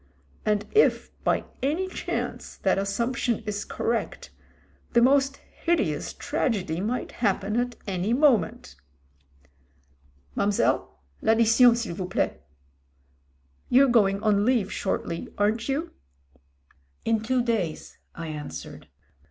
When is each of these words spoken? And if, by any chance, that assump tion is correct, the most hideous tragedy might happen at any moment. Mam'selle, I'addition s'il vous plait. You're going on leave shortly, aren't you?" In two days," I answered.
And 0.47 0.65
if, 0.71 1.11
by 1.23 1.45
any 1.61 1.87
chance, 1.87 2.55
that 2.57 2.79
assump 2.79 3.17
tion 3.17 3.43
is 3.45 3.63
correct, 3.63 4.31
the 4.93 5.01
most 5.03 5.37
hideous 5.37 6.11
tragedy 6.13 6.79
might 6.81 7.11
happen 7.21 7.55
at 7.55 7.75
any 7.85 8.11
moment. 8.11 8.75
Mam'selle, 10.33 10.91
I'addition 11.21 11.75
s'il 11.75 11.93
vous 11.93 12.07
plait. 12.09 12.41
You're 13.69 13.89
going 13.89 14.23
on 14.23 14.43
leave 14.43 14.71
shortly, 14.73 15.27
aren't 15.37 15.69
you?" 15.69 15.91
In 17.05 17.21
two 17.21 17.43
days," 17.43 17.99
I 18.15 18.29
answered. 18.29 18.87